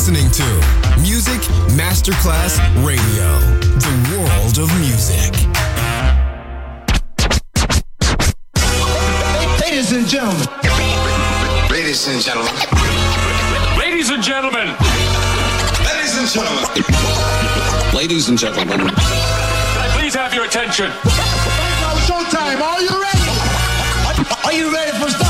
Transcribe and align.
listening 0.00 0.30
to 0.30 0.44
Music 1.02 1.42
Masterclass 1.76 2.56
Radio, 2.86 3.28
the 3.84 3.92
world 4.16 4.56
of 4.56 4.72
music. 4.80 5.30
Ladies 9.60 9.92
and 9.92 10.08
gentlemen. 10.08 10.46
Ladies 11.68 12.08
and 12.08 12.22
gentlemen. 12.22 12.54
Ladies 13.78 14.08
and 14.08 14.22
gentlemen. 14.22 14.68
Ladies 15.84 16.16
and 16.16 16.28
gentlemen. 16.30 17.94
Ladies 17.94 18.28
and 18.30 18.38
gentlemen. 18.38 18.78
Can 18.78 18.88
I 18.88 19.96
please 19.98 20.14
have 20.14 20.32
your 20.32 20.46
attention? 20.46 20.86
Now 20.88 21.92
showtime. 22.08 22.62
Are 22.62 22.80
you 22.80 22.88
ready? 22.88 23.20
Are 24.46 24.52
you 24.54 24.72
ready 24.72 24.92
for 24.96 25.10
start 25.10 25.29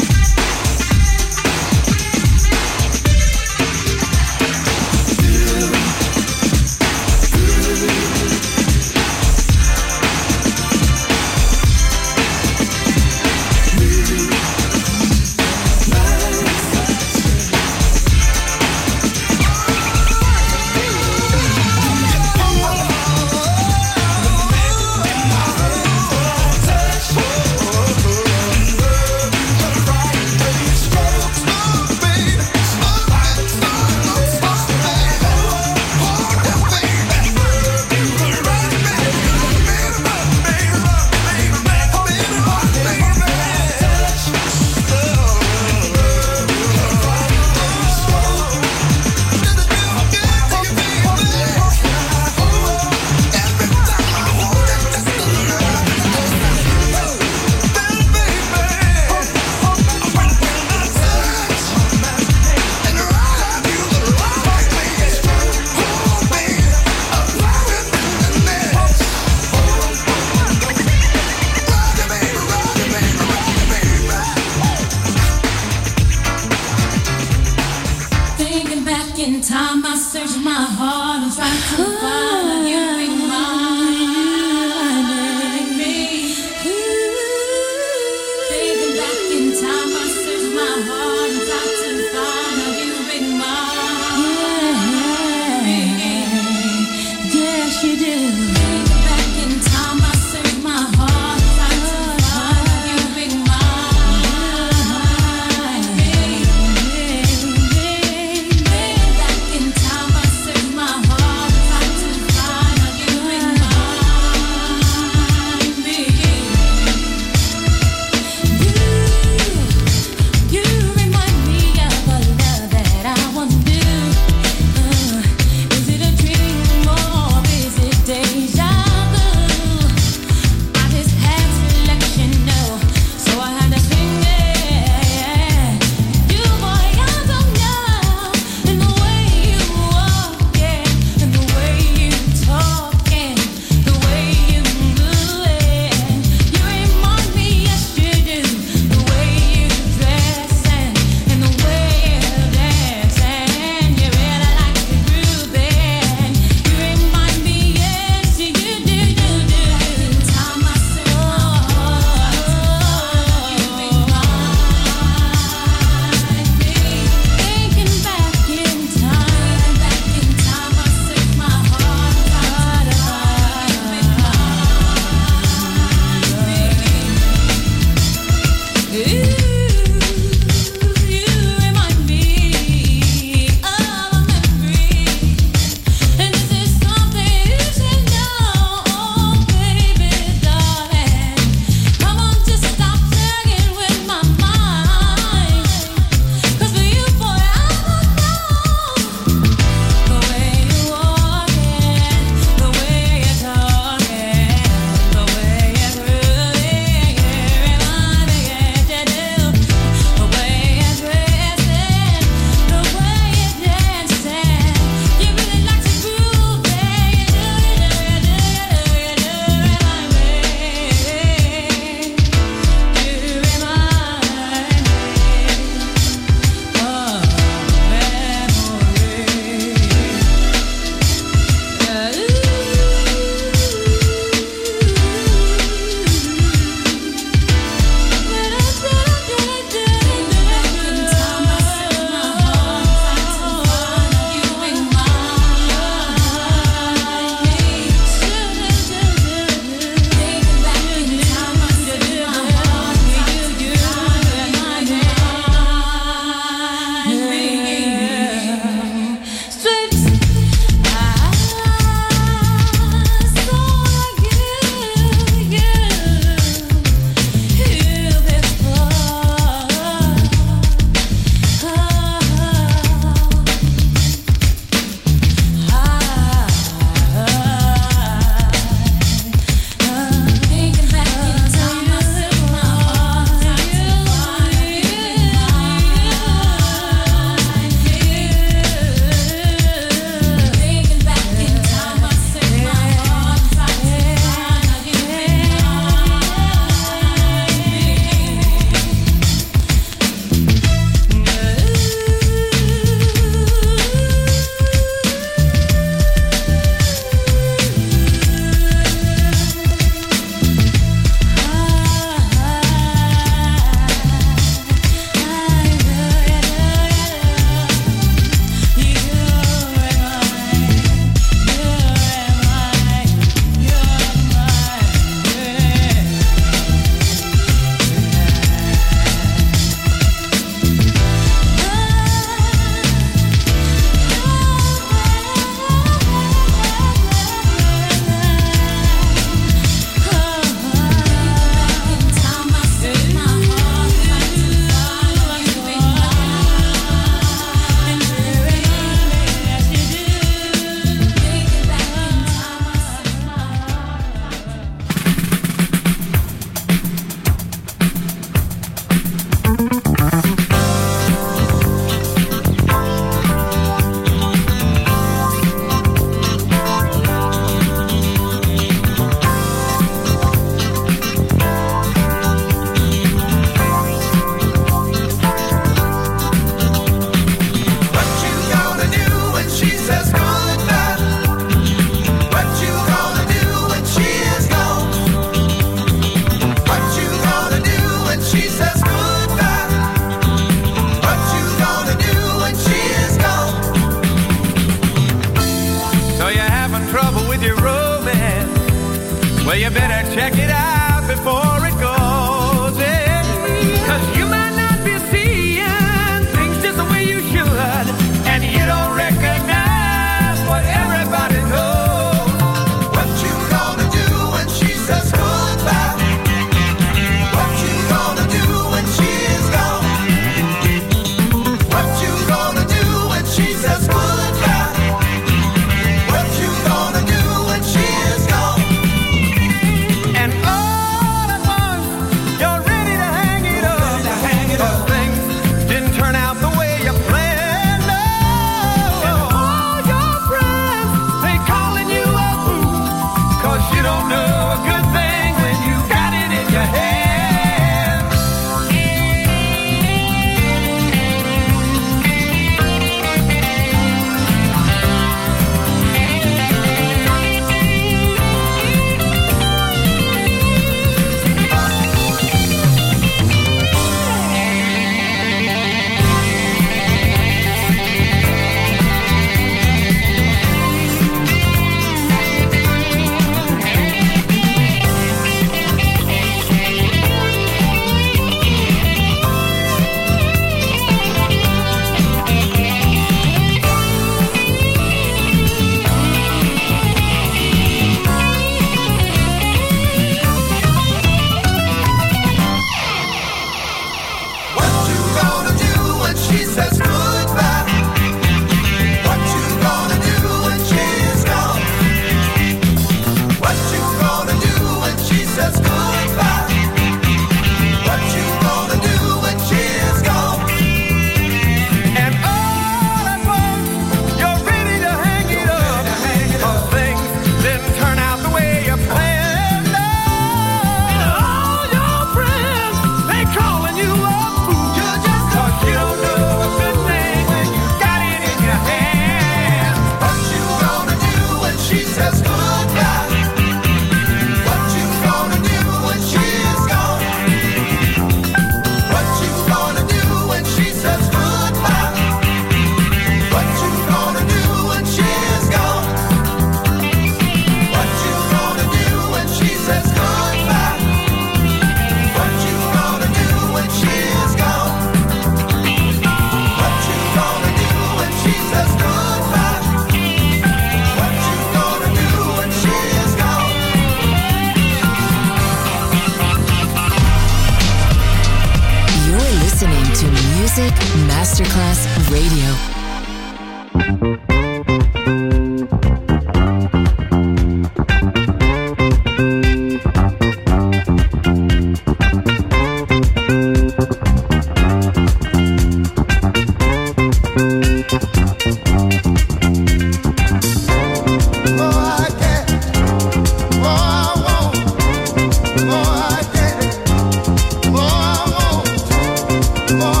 Oh, 599.73 600.00